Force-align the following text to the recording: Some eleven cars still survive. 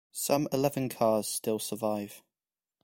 Some 0.13 0.47
eleven 0.51 0.89
cars 0.89 1.27
still 1.27 1.59
survive. 1.59 2.23